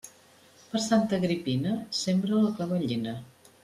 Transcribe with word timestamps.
Per 0.71 0.81
Santa 0.85 1.15
Agripina, 1.19 1.77
sembra 2.01 2.41
la 2.41 2.53
clavellina. 2.55 3.19